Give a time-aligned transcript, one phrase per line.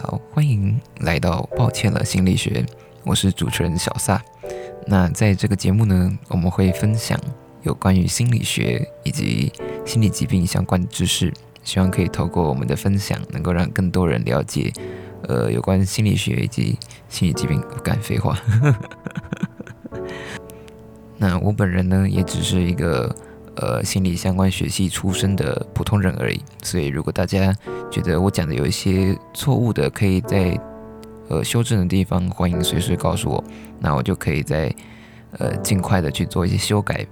[0.00, 2.64] 好，欢迎来到抱歉了心理学，
[3.02, 4.22] 我是主持人小萨。
[4.86, 7.18] 那在这个节目呢，我们会分享
[7.64, 9.52] 有关于心理学以及
[9.84, 11.32] 心理疾病相关的知识，
[11.64, 14.72] 希望可以透过我们的分享，能够让更多人了解，
[15.24, 16.78] 呃，有关心理学以及
[17.08, 17.60] 心理疾病。
[17.62, 18.38] 不敢废话。
[21.18, 23.12] 那我本人呢，也只是一个。
[23.60, 27.52] 呃，心理相关学系出身的普通人而已，所以如果大家
[27.90, 30.56] 觉得我讲的有一些错误的，可以在
[31.28, 33.44] 呃修正的地方，欢迎随时告诉我，
[33.80, 34.72] 那我就可以在
[35.38, 37.04] 呃尽快的去做一些修改。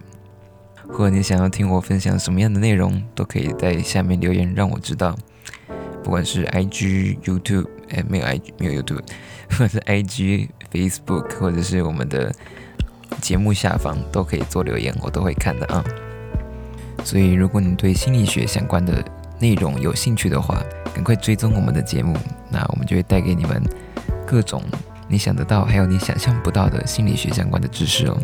[0.88, 5.16] 或者你想要听我分享什么样的内容，都可以在下面留言让我知道。
[6.04, 9.02] 不管是 IG、YouTube，哎，没有 IG，没有 YouTube，
[9.51, 12.32] 或者是 IG、Facebook，或者是我们的
[13.20, 15.84] 节目下方都可以做留言，我都会看的啊。
[17.05, 19.04] 所以，如果你对心理学相关的
[19.38, 20.62] 内容有兴趣的话，
[20.95, 22.16] 赶快追踪我们的节目，
[22.50, 23.62] 那我们就会带给你们
[24.27, 24.62] 各种
[25.09, 28.18] 你想得到，还有你想象不到的心理学相关的知识哦。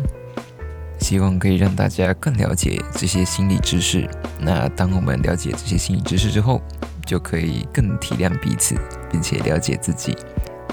[0.99, 4.09] 希望可以让大家更了解这些心理知识。
[4.39, 6.61] 那当我们了解这些心理知识之后，
[7.05, 8.75] 就可以更体谅彼此，
[9.11, 10.15] 并且了解自己。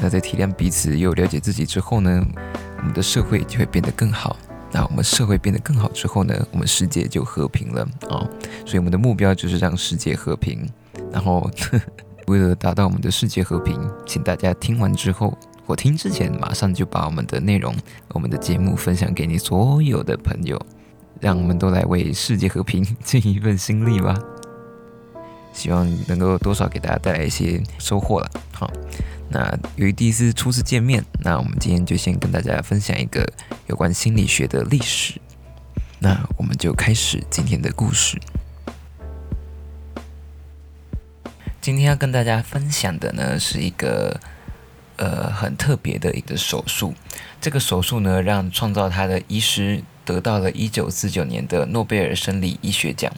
[0.00, 2.24] 那在体谅彼此又了解自己之后呢，
[2.78, 4.36] 我们的社会就会变得更好。
[4.72, 8.22] 那我们社会变得更好之后呢，我们世界就和平了啊！
[8.64, 10.68] 所以我们的目标就是让世界和平。
[11.12, 11.50] 然后
[12.28, 17.74] 为了达到我们的世界和平，请大家听完之后，我听之前马上就把我们的内容、
[18.10, 20.60] 我们的节目分享给你所有的朋友，
[21.18, 24.16] 让我们都来为世界和平尽一份心力吧。
[25.52, 28.30] 希望能够多少给大家带来一些收获了。
[28.52, 28.70] 好。
[29.32, 33.24] 那由于第一次初次见面，那我们今天就先跟大家分享一个
[33.68, 35.20] 有关心理学的历史。
[36.00, 38.18] 那我们就开始今天的故事。
[41.60, 44.18] 今天要跟大家分享的呢，是一个
[44.96, 46.92] 呃很特别的一个手术。
[47.40, 53.12] 这个手术呢，让创造它的医师得到了一九四九年的诺贝尔生理医学奖。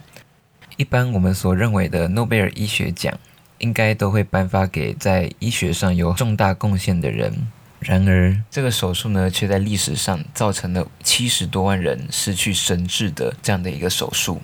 [0.77, 3.17] 一般我们所认为的诺贝尔医学奖。
[3.63, 7.47] 应该都会颁发给在医学上有重大贡献的人。
[7.79, 14.41] 然而，这个手术呢，却在历史上造成了七十多万人失去神智的这样的一个手术。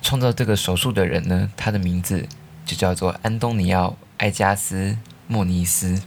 [0.00, 2.26] 创造这个手术的人呢，他的名字
[2.64, 4.76] 就叫做安东尼奥·埃加斯·
[5.26, 6.02] 莫尼斯。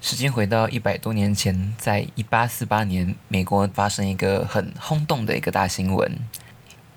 [0.00, 6.18] 时间回到一百多年前，在一八四八年，美国发生一个很轰动的一个大新闻。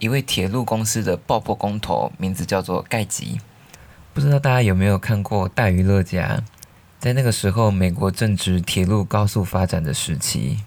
[0.05, 3.39] 一位铁路公司的爆破工头，名字叫做盖吉。
[4.13, 6.37] 不知道大家有没有看过《大娱乐家》？
[6.99, 10.59] 在那个时候，美国正值铁路高速发展的时期。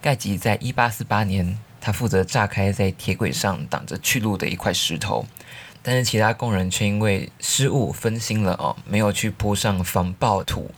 [0.00, 5.26] 盖吉在一八四八年，他负责炸开在铁轨上挡着去路的一块石头，
[5.82, 10.70] 但是其他工人却因为失误分心了哦，没有去铺上防爆土。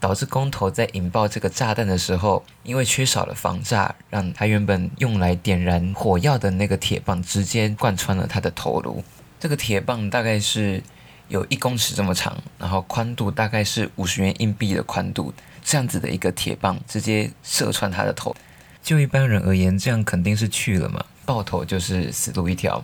[0.00, 9.02] 导致工头在引爆这个炸弹的时候，因为缺少了防炸，让他原本用来点燃火药的那个铁棒直接贯穿了他的头颅。
[9.40, 10.82] 这个铁棒大概是
[11.28, 15.32] 有一公尺这么长，然后宽度大概是五十元硬币的宽度，
[15.64, 18.34] 这样子的一个铁棒直接射穿他的头。
[18.82, 22.82] 就一般人而言，这样肯定是去了嘛，爆头就是死路一条。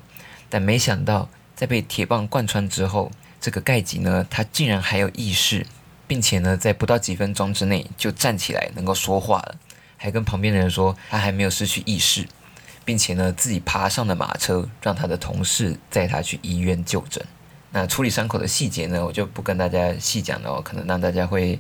[0.51, 3.11] 但没想到，在被铁棒贯穿之后，
[3.41, 5.65] 这个盖吉呢，他竟然还有意识。
[6.07, 9.57] 并且呢，在不到几分钟之内就站起来，能够说话了，
[9.97, 12.27] 还跟旁边的人说他还没有失去意识，
[12.85, 17.25] 并且呢，自己爬上了马车，让他的同事载他去医院就诊。
[17.71, 21.59] 那处理伤口的细节呢，我就不跟大家细讲了，可能让大家会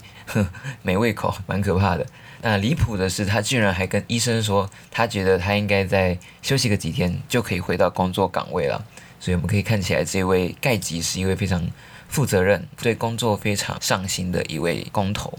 [0.82, 2.06] 没胃口，蛮可怕的。
[2.42, 8.84] 那离谱的是，他居然还跟医生说，他觉得他应该再休息个几天就可以回到工作岗位了。
[9.18, 11.66] 所以我们可以看起来，这位盖吉是一位非常。
[12.14, 15.36] 负责任、对工作非常上心的一位工头。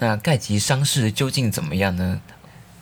[0.00, 2.20] 那盖吉伤势究竟怎么样呢？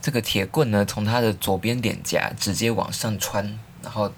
[0.00, 4.10] 这个铁棍呢，从他的左边脸颊直接往上穿，然后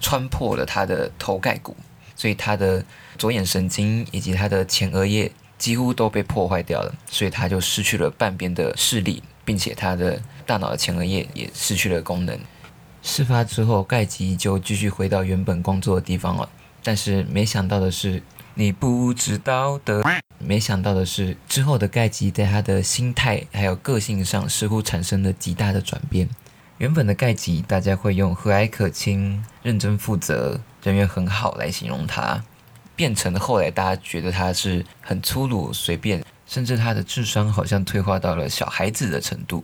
[0.00, 1.74] 穿破了他的头盖骨，
[2.14, 2.84] 所以他的
[3.18, 12.38] 左眼神经以及他的前额叶几乎都被破坏掉了，所以他就失去了半边的视力，并且他的大脑的前额叶也失去了功能。
[13.02, 16.48] 事发之后，盖吉就继续回到原本工作的地方了。
[16.82, 18.22] 但是没想到的是，
[18.54, 20.02] 你不知道的。
[20.38, 26.28] 没想到的是，之后的盖吉在他的心态还有个性上似乎产生了极大的转变。
[26.78, 32.42] 原本的盖吉，大家会用和蔼可亲、认真负责、人缘很好来形容他，
[32.96, 39.62] 变成后来大家觉得他是很粗鲁、随便，甚至他的智商好像退化到了小孩子的程度。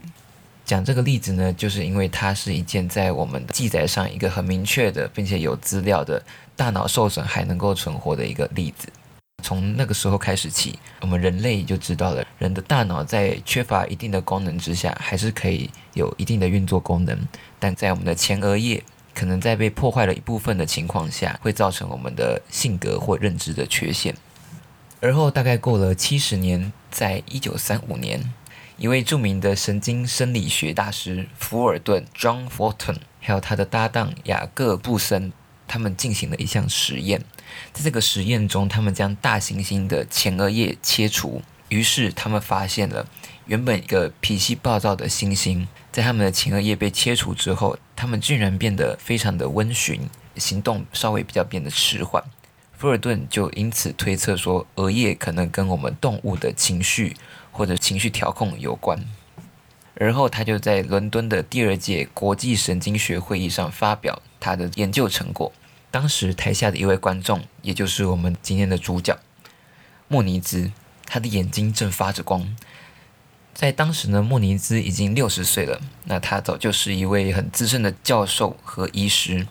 [0.67, 6.21] 讲这个例子呢，就是因为它是一件在我们的记载上一个很明确的，并且有资料的
[6.57, 8.89] 大脑受损还能够存活的一个例子。
[9.41, 17.17] 从那个时候开始起，我们人类就知道了，人的大脑在缺乏一定的功能之下，还是可以有一定的运作功能，
[17.57, 18.83] 但在我们的前额叶
[19.13, 24.13] 可能在被破坏了一部分的情况下，会造成我们的性格或认知的缺陷。
[24.99, 28.33] 而后大概过了七十年，在一九三五年，
[28.79, 35.33] 一位著名的神经生理学大师福尔顿 （John Fulton） 还有他的搭档雅各布森，
[35.67, 37.21] 他们进行了一项实验。
[37.73, 43.07] 在这个实验中，他们将大猩猩的前额叶切除，于是他们发现了
[43.47, 52.23] 原本一个脾气暴躁的猩猩，在他们的前额叶被切除之后，他们竟然变得非常的温驯，行动稍微比较变得迟缓。
[52.77, 57.17] 福尔顿就因此推测说，额叶可能跟我们动物的情绪
[57.57, 59.03] 或者情绪调控有关。
[59.95, 65.51] 而后，他就在伦敦的第二届国际神经学会议上发表他的研究成果。
[65.89, 69.17] 当时台下的一位观众，也就是我们今天的主角
[70.07, 70.71] 莫尼兹，
[71.07, 72.55] 他的眼睛正发着光。
[73.55, 79.47] 在当时呢，莫尼兹已经六十岁了，那他早就是一位很资深的教授和医师。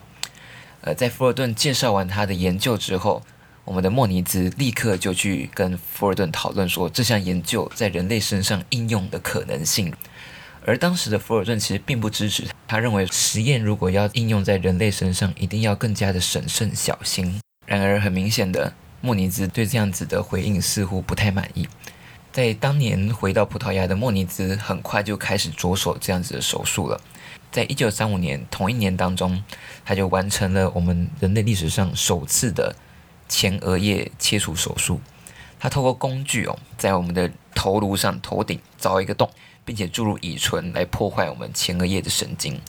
[0.79, 3.21] 呃，在福尔顿介绍完他的研究之后，
[3.67, 9.93] 我们的莫尼兹立刻就去跟福尔顿讨论说这项研究在人类身上应用的可能性。
[10.65, 17.41] 而当时的福尔顿其实并不支持，他认为实验如果要应用在人类身上，一定要更加的审慎小心。
[17.65, 21.67] 然而，很明显的，莫尼兹对这样子的回应似乎不太满意。
[22.31, 27.01] 在当年回到葡萄牙的莫尼兹，很快就开始着手这样子的手术了。
[27.51, 29.43] 在一九三五年同一年当中，
[29.83, 32.73] 他就完成了我们人类历史上首次的
[33.27, 34.99] 前额叶切除手术。
[35.59, 39.29] 他透过工具哦，在我们的头颅上头顶凿一个洞，
[39.65, 42.61] 并且注入乙醇来破坏我们前额叶的神经，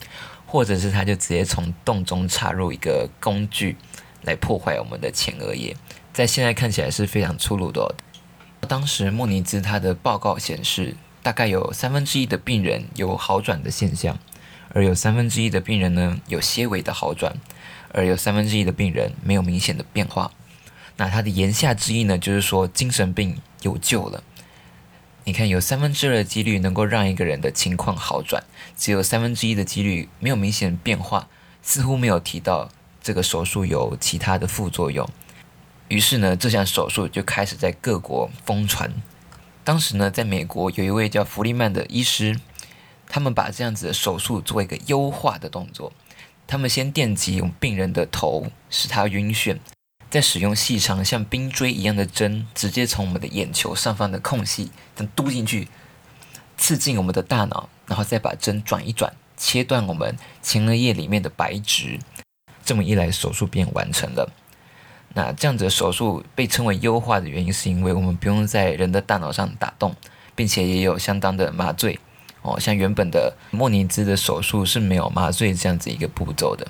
[0.45, 3.77] 或者是他就直接从洞中插入一个工具
[4.23, 5.75] 来破坏我们的前额叶。
[6.11, 7.95] 在现在看起来是非常粗鲁的。
[8.67, 14.17] 当时莫尼兹他的报告显示，大概有三分之一的病人有好转的现象。
[14.71, 17.35] 而有三分之一的病人呢有些微的好转，
[17.91, 20.31] 而有三分之一的病人没有明显的变化。
[20.99, 24.21] 那他的言下之意呢，就是说精神病有救了。
[25.23, 28.43] 你看，有三分之二的几率能够让一个人的情况好转，
[28.77, 31.29] 只有三分之一的几率没有明显变化，
[31.61, 32.69] 似乎没有提到
[33.01, 35.09] 这个手术有其他的副作用。
[35.87, 38.91] 于是呢，这项手术就开始在各国疯传。
[39.63, 42.39] 当时呢，在美国有一位叫弗利曼的医师。
[43.11, 45.91] 他们把这样子的手术做一个优化的动作，
[46.45, 49.57] 他们先电击用病人的头，使他晕眩，
[50.09, 55.67] 再使用细长像冰锥一样的针，直接从我们的眼球上方的空隙等嘟进去，
[56.57, 61.99] 刺进我们的大脑，然后再把针转一转，切断我们前额叶里面的白质。
[62.65, 64.31] 这么一来，手术便完成了。
[65.13, 69.95] 那这样子的手术被称为优化的原因，是因为我们不用在人的大脑上打洞，
[70.35, 71.99] 并且也有相当的麻醉。
[72.41, 76.67] 哦，像原本的莫尼兹的手术是没有麻醉这样子一个步骤的，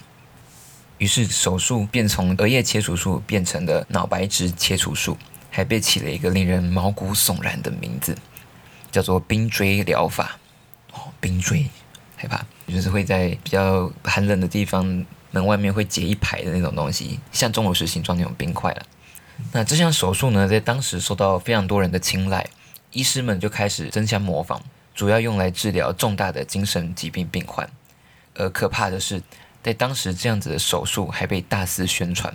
[1.00, 5.18] 于是手术便从额叶切除术变成了脑白质切除术，
[5.50, 8.16] 还被起了一个令人毛骨悚然的名字，
[8.92, 10.38] 叫做冰锥疗法。
[10.94, 11.66] 哦，冰锥，
[12.16, 18.86] 害怕，就是会在比较寒冷的地方门外面会结一排的那种东西，像钟乳石形状那种冰块了。
[19.52, 22.46] 那这项手术呢，在当时受到非常多人的青睐，
[22.92, 24.62] 医师们就开始争相模仿。
[24.96, 27.70] 主要用来治疗重大的精神疾病病患，
[28.36, 29.22] 而可怕的是，
[29.64, 32.34] 在当时这样子的手术还被大肆宣传，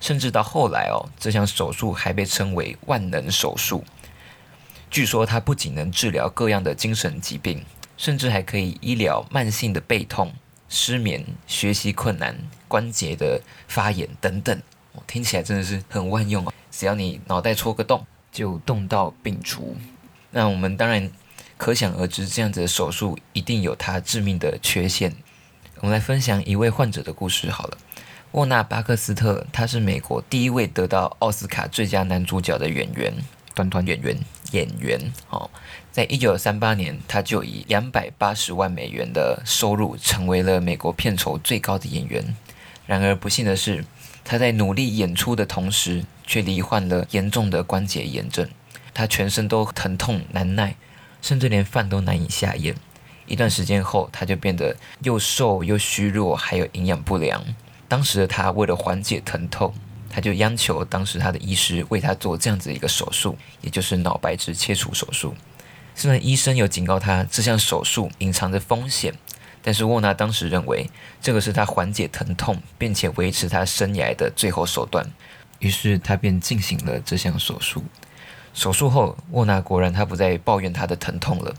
[0.00, 3.84] 甚至到后来哦，这项手术还被称为万能手术。
[4.90, 7.64] 据说它不仅能治疗各样的精神疾病，
[7.96, 10.32] 甚至还可以医疗慢性的背痛、
[10.68, 14.62] 失眠、学习困难、关节的发炎等等。
[15.06, 16.52] 听起来真的是很万用哦！
[16.70, 19.76] 只要你脑袋戳个洞，就动到病除。
[20.30, 21.10] 那我们当然。
[21.56, 25.14] 可想而知，这样子的手术一定有它致命的缺陷。
[25.84, 27.76] 我们来分享一位患者的故事好了。
[28.30, 33.12] 沃纳巴克斯特，他是美国第一位得到奥斯卡最佳男主角的演员，
[33.54, 34.18] 短短演员
[34.52, 34.98] 演员
[35.28, 35.50] 哦。
[35.92, 42.34] 在一九三八年，他就以两百八十万美元的收入，成为了美国片酬最高的演员。
[42.86, 43.84] 然而不幸的是，
[44.24, 48.48] 他在努力演出的同时，却罹患了严重的关节炎症，
[48.94, 50.76] 他全身都疼痛难耐。
[51.20, 52.74] 甚至连饭都难以下咽。
[53.26, 57.42] 一段时间后，他就变得又瘦又虚弱，还有营养不良。
[57.88, 59.72] 当时的他为了缓解疼痛，
[60.10, 65.34] 他就央求当时他的医师为他做这样子一个手术，也就是脑白质切除手术。
[65.94, 69.14] 虽然医生有警告他这项手术隐藏着风险，
[69.62, 70.90] 但是沃纳当时认为
[71.20, 75.06] 这个是他缓解疼痛并且维持他生涯的最后手段。
[75.60, 77.82] 于是他便进行了这项手术。
[78.52, 81.54] 手术后，沃纳果然他不再抱怨他的疼痛了。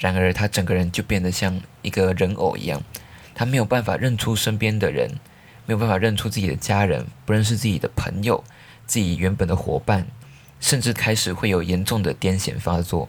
[0.00, 2.82] 然而，他整个人就变得像一个人偶一样，
[3.34, 5.10] 他没有办法认出身边的人，
[5.66, 8.42] 没有办法认出自己的家人，不认识自己的朋友，
[8.86, 10.06] 自己原本的伙伴，
[10.58, 13.06] 甚至开始会有严重的癫痫发作。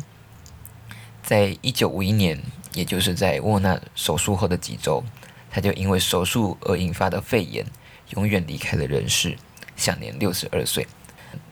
[1.24, 2.38] 在一九五一年，
[2.74, 5.02] 也就是在沃纳手术后的几周，
[5.50, 7.66] 他就因为手术而引发的肺炎，
[8.10, 9.38] 永远离开了人世，
[9.78, 10.86] 享年六十二岁。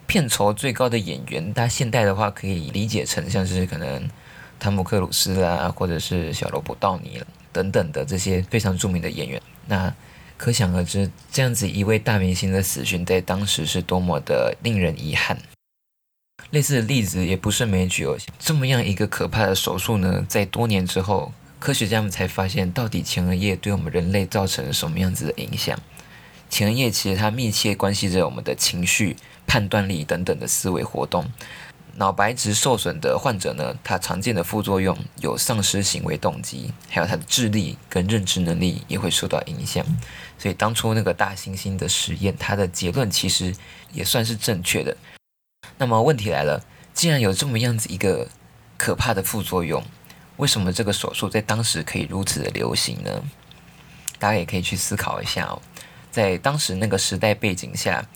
[0.06, 4.10] 片酬最高的演员，他现代的话可以理解成像是可能。
[4.60, 9.94] 汤姆克鲁斯啦，或者是小罗伯道尼等等的这些非常著名的演员，那
[10.38, 15.38] 可想而知，这样子一位大明星的死讯在当时是多么的令人遗憾。
[16.52, 18.18] 类似的例子也不胜枚举哦。
[18.40, 25.78] 这么样一个可怕的手术呢，在多年之后，科学家们才发现到底前额叶对我们人类造成了什么样子的影响。
[26.50, 31.30] 前额叶其实它密切关系着我们的情绪、判断力等等的思维活动。
[32.00, 39.86] 脑白质受损的患者呢，他常见的副作用有丧失行为动机，还有他的智力跟认知能力也会受到影响。
[40.38, 43.54] 所以当初那个大猩猩的实验，它的结论其实
[43.92, 44.96] 也算是正确的。
[45.78, 46.64] 那么问题来了，
[46.94, 48.30] 既然有这么样子一个
[48.78, 49.84] 可怕的副作用，
[50.38, 53.22] 为什么这个手术在当时可以如此的流行呢？
[54.18, 55.62] 大家也可以去思考一下哦，
[56.10, 58.08] 在当时那个时代背景下，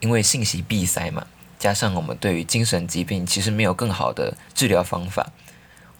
[0.00, 1.26] 因为信息闭塞嘛。
[1.62, 5.30] 加上我们对于精神疾病其实没有更好的治疗方法。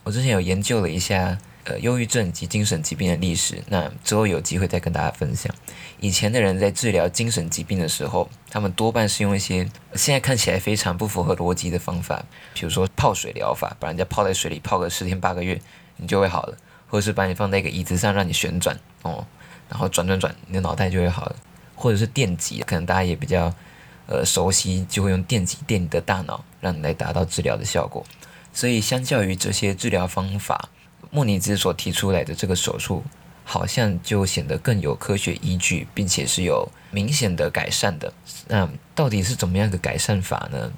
[0.02, 3.62] 我之前有研究了一下，呃，忧郁症及精神疾病的历史。
[3.68, 5.54] 那之后有机会再跟大家分享。
[6.00, 9.58] 以前的人在治疗精神疾病的时候，他们多半是用一些
[9.94, 15.62] 现在看起来非常不符合逻辑的方法，比如说泡水疗法，把人家泡在水里泡个十天八个月，
[15.98, 16.56] 你就会好了；
[16.88, 19.24] 或者是把你放在一个椅子上让你旋转，哦，
[19.68, 21.36] 然后转转转，你的脑袋就会好了；
[21.76, 23.54] 或者是电击，可能大家也比较。
[24.12, 28.04] 呃，熟悉就会用电极电你的大脑，让你来达到治疗的效果。
[28.52, 30.68] 所以，相较于这些治疗方法，
[31.10, 33.02] 莫尼兹所提出来的这个手术，
[33.42, 38.12] 好像就显得更有科学依据，并且是有明显的改善的。
[38.48, 40.70] 那到底是怎么样的改善法呢？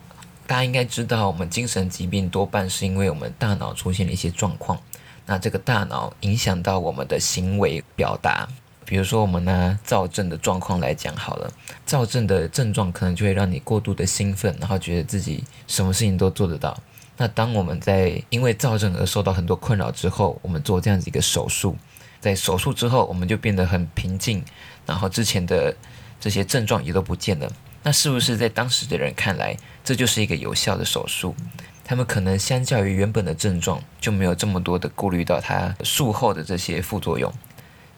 [0.47, 4.79] 大家应该知道，我们精神疾病多半是因为我们大脑出现了一些状况，
[5.27, 8.49] 那这个大脑影响到我们的行为表达。
[8.95, 11.53] 比如说，我们拿躁症的状况来讲好了，
[11.85, 16.81] 躁症的症状可能就会让你过度的兴奋，然后觉得自己什么事情都做得到。
[17.17, 21.77] 那当我们在因为躁症而受到很多困扰之后，我们做这样子一个手术，
[22.21, 24.45] 在手术之后，我们就变得很平静，
[24.87, 25.75] 然后之前的
[26.21, 27.51] 这些症状也都不见了。
[27.83, 31.35] 那是不是在当时的人看来，这就是一个有效的手术？
[31.83, 37.33] 他们可能相较于原本的症状，就没有这么多的顾虑到它术后的这些副作用。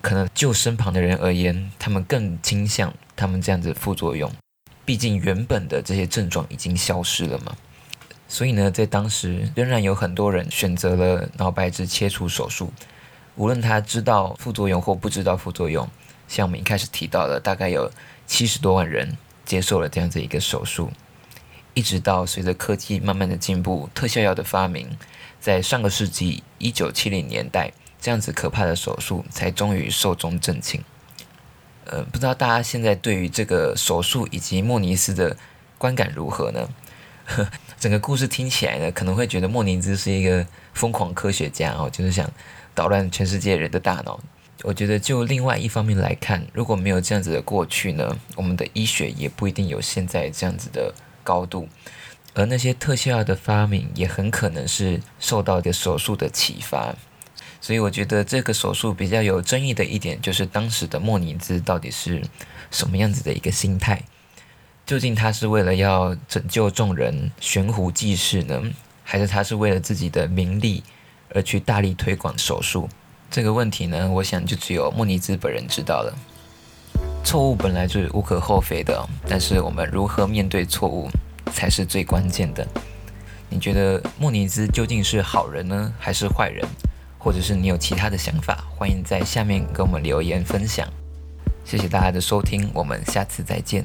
[0.06, 4.30] 可能就身旁的人而言，他们更倾向他们这样子副作用，
[4.84, 7.56] 毕竟原本的这些症状已经消失了嘛。
[8.28, 12.72] 所以呢，在当时仍然有很多人选择了脑白质切除手术，
[13.34, 15.88] 无论他知道副作用或不知道副作用。
[16.28, 17.90] 像我们一开始提到的，大概有
[18.28, 20.88] 七十多万人接受了这样子一个手术，
[21.74, 24.88] 一直到随着科技慢慢的进步，特效药的发明，
[25.40, 27.72] 在上个世纪一九七零年代。
[28.00, 30.82] 这样子可怕的手术才终于寿终正寝。
[31.84, 35.36] 呃，不知道大家现在对于这个手术以及莫尼斯的
[35.78, 36.68] 观感如何呢？
[37.78, 42.28] 整个故事听起来呢，可能会觉得莫尼兹是一个疯狂科学家哦，就是想
[42.74, 44.18] 捣乱全世界人的大脑。
[44.62, 51.68] 我觉得就另外一方面来看，如果没有这样子的过去呢，我们的医学也不一定有现在这样子的高度，
[52.34, 56.94] 而那些特效药的发明也很可能是受到的手术的启发。
[57.66, 62.22] 所以我觉得这个手术比较有争议的一点，就是当时的莫尼兹到底是
[62.70, 64.00] 什么样子的一个心态？
[64.86, 68.62] 究竟他是为了要拯救众人、悬壶济世呢，
[69.02, 70.84] 还是他是为了自己的名利
[71.34, 72.88] 而去大力推广手术？
[73.32, 76.16] 这个问题呢，我想就只有莫尼兹本人知道了。
[77.24, 81.10] 错误本来就是无可厚非的，但是我们如何面对错误
[81.52, 82.64] 才是最关键的。
[83.48, 86.64] 你觉得莫尼兹究竟是好人呢，还是坏人？
[87.26, 90.86] 或者是你有其他的想法，欢迎在下面给我们留言分享。
[91.64, 93.84] 谢谢大家的收听，我们下次再见。